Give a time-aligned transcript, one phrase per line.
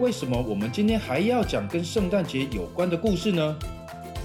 [0.00, 3.54] 为什么我们今天还要讲跟圣诞节有关的故事呢？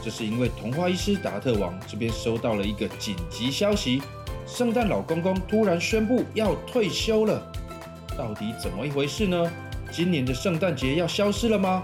[0.02, 4.02] 这是因为童话医师达特王这边收到了一个紧急消息，
[4.48, 7.46] 圣诞老公公突然宣布要退休了。
[8.18, 9.52] 到底怎么一回事呢？
[9.92, 11.84] 今年的圣诞节要消失了吗？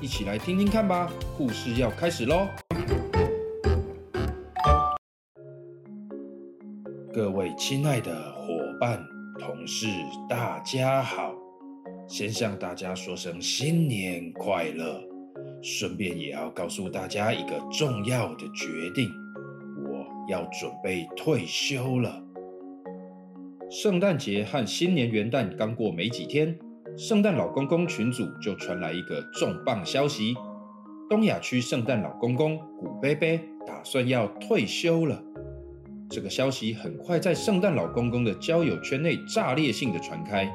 [0.00, 1.10] 一起来听听看吧。
[1.36, 2.46] 故事要开始喽！
[7.12, 8.46] 各位亲爱的伙
[8.80, 9.04] 伴、
[9.40, 9.88] 同事，
[10.30, 11.41] 大家好！
[12.12, 15.02] 先向大家说声新年快乐，
[15.62, 19.10] 顺便也要告诉大家一个重要的决定：
[19.88, 22.22] 我要准备退休了。
[23.70, 26.54] 圣诞节和新年元旦刚过没几天，
[26.98, 30.34] 圣诞老公公群组就传来一个重磅消息：
[31.08, 35.18] 东亚区圣诞老公公古贝贝打算要退休了。
[36.10, 40.46] 这个消息很快在圣诞老公公的交友圈内炸裂性的传开，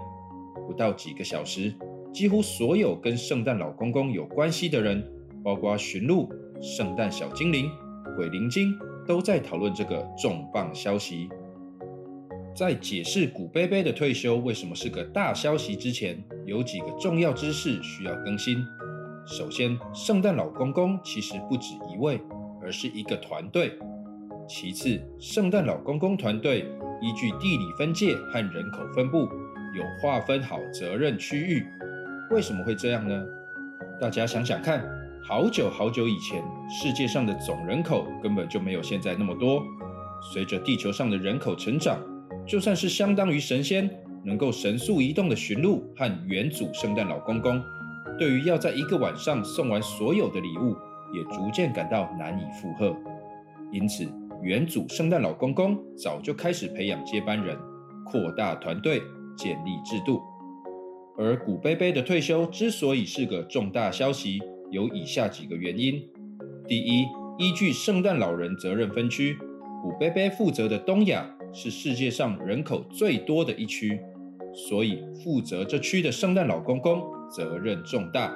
[0.68, 1.74] 不到几个小时，
[2.14, 5.02] 几乎所有跟圣诞老公公有关系的人，
[5.44, 6.30] 包括驯鹿、
[6.62, 7.72] 圣诞小精灵、
[8.18, 11.30] 鬼灵精，都在讨论这个重磅消息。
[12.54, 18.58] 在解释古贝贝的退休为什么是个大消息之前，有几个重要知识需要更新。
[19.26, 22.20] 首先，圣诞老公公其实不止一位，
[22.62, 23.72] 而是一个团队。
[24.48, 26.66] 其次，圣诞老公公团队
[27.02, 29.28] 依据地理分界和人口分布，
[29.78, 31.64] 有划分好责任区域。
[32.32, 33.24] 为什么会这样呢？
[34.02, 34.84] 大家想想看，
[35.24, 39.64] 好久好久以前，世界上的总人口根本就没有现在那么多。
[40.34, 42.00] 随着地球上的人口成长，
[42.46, 43.90] 就算是相当于神仙，
[44.26, 47.62] 能够神速移动的驯鹿和元祖圣诞老公公，
[48.18, 50.76] 对于要在一个晚上送完所有的礼物，
[51.14, 52.96] 也逐渐感到难以负荷。
[53.72, 54.06] 因此，
[54.42, 57.56] 元祖圣诞老公公早就开始培养接班人，
[58.06, 59.02] 扩大团队，
[59.38, 60.22] 建立制度。
[61.18, 64.40] 而古贝贝的退休之所以是个重大消息，
[64.72, 66.04] 有以下几个原因：
[66.68, 67.06] 第一，
[67.38, 69.38] 依据圣诞老人责任分区，
[69.82, 74.00] 古贝贝负责的东亚是世界上人口最多的一区，
[74.54, 78.34] 所以负责这区的圣诞老公公责任重大。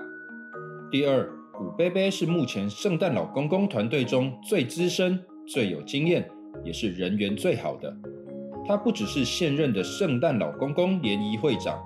[0.91, 5.19] 第二，古贝贝是目前圣诞老公公团队中最资深。
[5.47, 6.29] 最有经验，
[6.63, 7.93] 也是人缘最好的。
[8.67, 11.81] 他不只是现任的圣诞老公公联谊会长，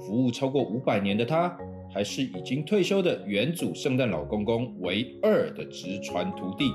[0.00, 1.56] 服务超过五百年的他，
[1.92, 6.70] 还是已经退休的元祖圣诞老公公唯二的直传徒弟。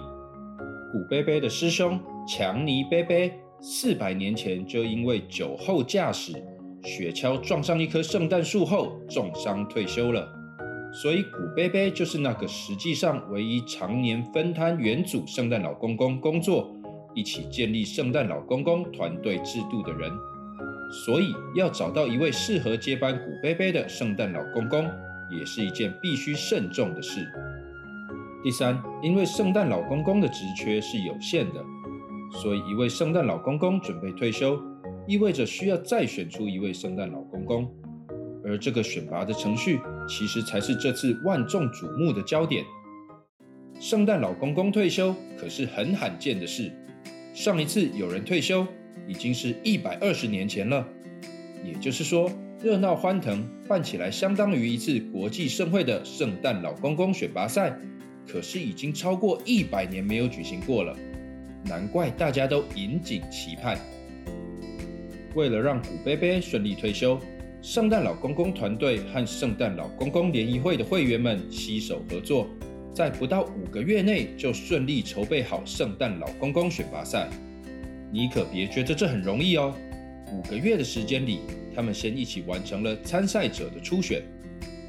[0.91, 6.33] 古贝贝的师兄强尼贝贝，四百年前就因为酒后驾驶，
[6.83, 10.27] 雪橇撞上一棵圣诞树后重伤退休了。
[10.93, 16.75] 所以，古贝贝就是那个实际上唯一常年分摊元祖圣诞老公公工作，
[17.13, 20.11] 一起建立圣诞老公公团队制度的人。
[21.05, 24.83] 所以，要找到一位适合接班古贝贝的圣诞老公公，
[25.31, 27.25] 也是一件必须慎重的事。
[28.43, 31.63] 第三，因为圣诞老公公的职缺是有限的，
[32.41, 34.59] 所以一位圣诞老公公准备退休，
[35.07, 37.71] 意味着需要再选出一位圣诞老公公。
[38.43, 39.79] 而这个选拔的程序，
[40.09, 42.65] 其实才是这次万众瞩目的焦点。
[43.79, 46.71] 圣诞老公公退休可是很罕见的事，
[47.33, 48.65] 上一次有人退休，
[49.07, 50.87] 已经是一百二十年前了。
[51.65, 52.31] 也就是说，
[52.61, 57.77] 热闹欢腾、办起来相当于一次国际盛会的圣诞老公公选拔赛，
[58.27, 60.95] 可是已经超过一百年没有举行过了。
[61.65, 63.77] 难怪大家都引颈期盼。
[65.35, 67.19] 为了让古贝贝顺利退休。
[67.63, 72.47] 圣诞老公公团队和圣诞老公公联谊会的会员们携手合作，
[72.93, 77.29] 在不到五个月内就顺利筹备好圣诞老公公选拔赛。
[78.11, 79.73] 你可别觉得这很容易哦！
[80.33, 81.39] 五个月的时间里，
[81.73, 84.21] 他们先一起完成了参赛者的初选。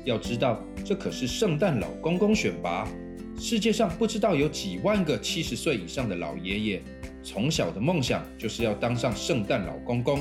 [0.05, 2.89] 要知道，这可是圣诞老公公选拔，
[3.39, 6.83] 世界上不知道有几万个七十岁以上的老爷爷，
[7.23, 10.21] 从小的梦想就是要当上圣诞老公公。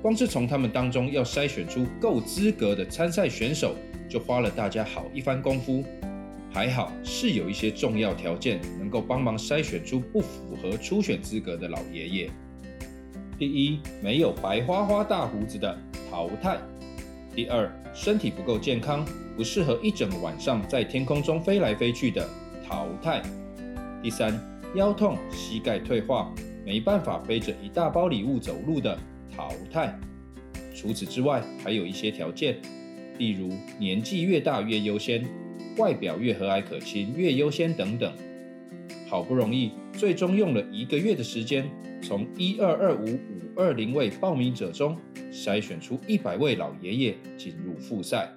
[0.00, 3.74] 光是从他们当中要筛选出够资格的参赛选手，
[4.08, 5.84] 就花了大家好一番功夫。
[6.52, 12.30] 还好是有一些重要条件能够帮忙筛选出不符合初选资格的老爷爷。
[13.38, 15.78] 第一，没有白花花大胡子的
[16.10, 16.58] 淘汰；
[17.34, 19.06] 第二，身体不够健康，
[19.36, 22.28] 不适合一整晚上在天空中飞来飞去的，
[22.68, 23.22] 淘汰。
[24.02, 24.38] 第三，
[24.74, 26.34] 腰痛、膝盖退化，
[26.66, 28.98] 没办法背着一大包礼物走路的，
[29.34, 29.98] 淘汰。
[30.74, 32.56] 除此之外，还有一些条件，
[33.18, 35.24] 例如年纪越大越优先，
[35.80, 38.12] 外表越和蔼可亲越优先等等。
[39.08, 41.68] 好不容易，最终用了一个月的时间，
[42.00, 43.18] 从一二二五五
[43.56, 44.96] 二零位报名者中
[45.32, 48.30] 筛选出一百位老爷爷进入复赛。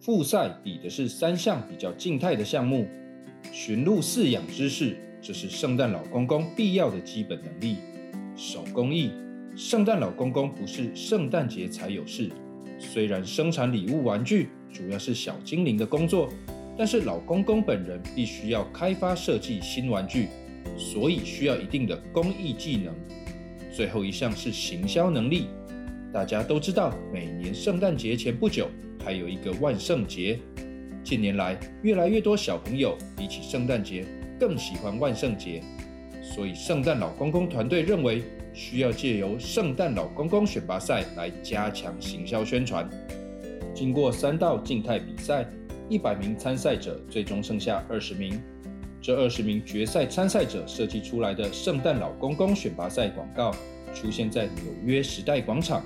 [0.00, 2.86] 复赛比的是三项比较静态的项目：
[3.52, 7.76] 驯鹿饲养知识，这是圣诞老公公必要的基本能力；
[8.36, 9.10] 手工艺。
[9.56, 12.30] 圣诞老公公不是圣诞节才有事，
[12.78, 16.28] 虽然生产礼物玩具主要是小精灵的工作，
[16.76, 20.28] 但是老公公本人必须要开发设计新玩具，
[20.76, 22.94] 所以需要一定的工艺技能。
[23.72, 25.48] 最后一项是行销能力。
[26.12, 28.68] 大家都知道，每年圣诞节前不久
[29.04, 30.38] 还有一个万圣节，
[31.04, 34.04] 近年来越来越多小朋友比起圣诞节
[34.38, 35.62] 更喜欢万圣节，
[36.22, 38.22] 所以圣诞老公公团队认为。
[38.54, 42.88] 需要借由圣诞老公公选拔赛来加强行销宣传。
[43.78, 45.48] 经过三道静态比赛，
[45.88, 48.42] 一百名参赛者最终剩下二十名。
[49.00, 53.54] 这二十名决赛参赛者设计出来的圣诞老公公选拔赛广告，
[53.94, 55.80] 出现在纽约时代广场、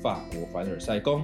[0.00, 1.22] 法国凡尔赛宫、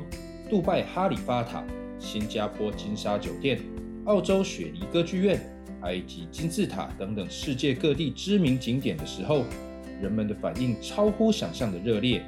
[0.51, 1.65] 杜拜哈利法塔、
[1.99, 3.59] 新加坡金沙酒店、
[4.05, 5.41] 澳洲雪梨歌剧院、
[5.85, 9.43] 埃及金字塔等等世界各地知名景点的时候。
[10.03, 12.23] 人们的反应超乎想象的热烈，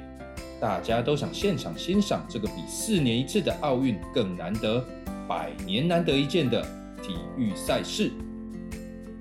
[0.63, 4.81] 大家都想现场欣赏这个比四年一次的奥运更难得、
[5.27, 6.61] 百年难得一见的
[7.01, 8.09] 体育赛事。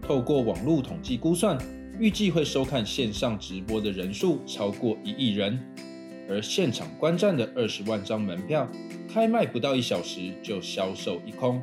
[0.01, 1.59] 透过网络统计估算，
[1.99, 5.59] 预计会收看线上直播的人数超过一亿人，
[6.31, 8.69] 而现场观战的二十万张门票，
[9.13, 11.61] 开卖不到一小时就销售一空。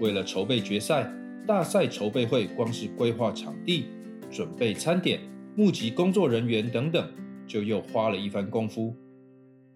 [0.00, 1.10] 为了筹备决赛，
[1.46, 3.86] 大赛筹备会光是规划场地、
[4.30, 5.18] 准备餐点。
[5.54, 7.10] 募集工作人员等等，
[7.52, 8.96] 就又花了一番功夫。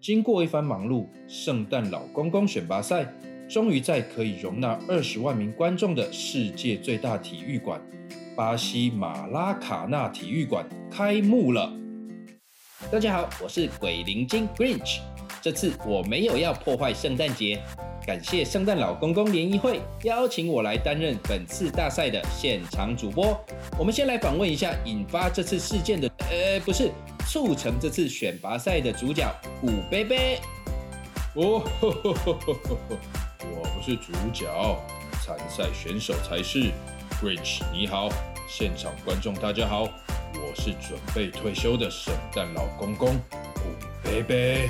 [0.01, 3.05] 经过一番忙碌，圣诞老公公选拔赛
[3.47, 7.79] 终于在可以容纳二十万名观众的世界最大体育馆——
[8.35, 11.71] 巴西马拉卡纳体育馆开幕了。
[12.91, 14.99] 大家好，我是鬼灵精 Grinch。
[15.39, 17.61] 这次我没有要破坏圣诞节。
[18.07, 23.37] 感谢圣诞老公公联谊会邀请我来担任本次大赛的现场主播。
[23.77, 26.89] 我们先来访问一下引发这次事件的，呃，不是
[27.27, 30.39] 促成这次选拔赛的主角古贝贝。
[31.33, 34.47] 哦，我不是主角，
[35.21, 36.71] 参赛选手才是。
[37.21, 38.07] Rich，你好，
[38.47, 43.19] 现场观众大家好，我是准备退休的圣诞老公公
[43.55, 43.61] 古
[44.01, 44.69] 贝贝。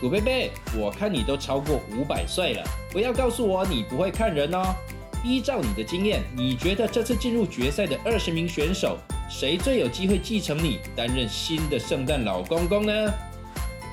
[0.00, 4.74] 古贝贝，我看你都超过五百岁了，不要告诉我你不会看人哦。
[5.22, 8.96] 依照你的经验，你觉得这次进入决赛的二十名选手，
[9.28, 13.12] 谁最有机会继承你担任新的圣诞老公公呢？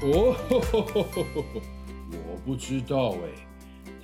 [0.02, 0.34] 哦，
[2.10, 3.47] 我不知道哎，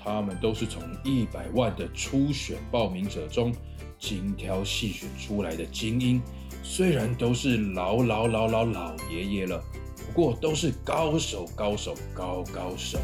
[0.04, 3.54] 他们都是从一百万的初选报名者中
[3.98, 6.22] 精挑细选出来的精英，
[6.62, 9.64] 虽然都是老老老老老爷爷了。
[9.96, 13.00] 不过都是高手，高手，高高手，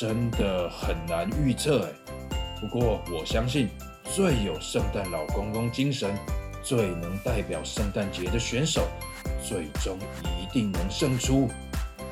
[0.00, 1.92] 真的很难预测哎。
[2.60, 3.68] 不过我相信，
[4.14, 6.14] 最有圣诞老公公精神、
[6.62, 8.82] 最能代表圣诞节的选手，
[9.42, 9.96] 最终
[10.40, 11.48] 一定能胜出。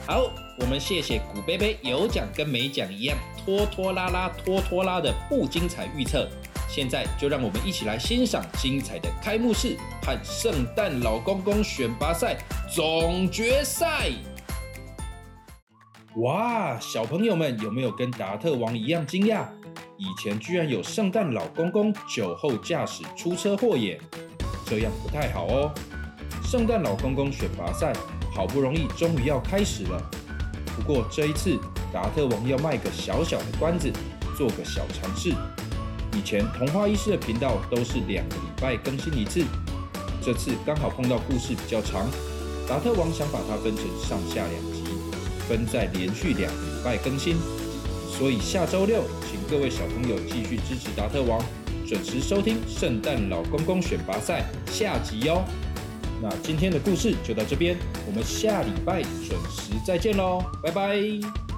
[0.06, 6.28] 好，我们谢谢古贝贝有奖跟没奖一样，拖拖拉拉，拖拖拉的不精彩预测。
[6.68, 12.37] 现在就让我们一起来欣赏精彩的开幕式和圣诞老公公选拔赛
[12.73, 14.11] 总决赛。
[16.16, 19.44] 哇，小朋友们有没有跟达特王一样惊讶？
[19.97, 24.00] 以前居然有圣诞老公公酒后驾驶出车祸耶！
[24.64, 25.73] 这样不太好哦。
[26.44, 27.92] 圣诞老公公选拔赛
[28.32, 30.11] 好不容易终于要开始了，
[30.76, 31.58] 不过这一次
[31.92, 33.92] 达特王要卖个小小的关子，
[34.36, 35.34] 做个小尝试。
[36.16, 39.44] 以前童话医师的频道都是两个礼拜更新一次，
[40.22, 42.08] 这次刚好碰到故事比较长，
[42.68, 44.80] 达特王想把它分成上下两集。
[45.48, 47.36] 分在连续两个礼拜更新，
[48.08, 51.40] 所以下周六请各位小朋友继续支持达特王，
[51.84, 55.42] 准时收听圣诞老公公选拔赛下集哟。
[56.22, 61.50] 那今天的故事就到这边，我们下礼拜准时再见喽，拜拜。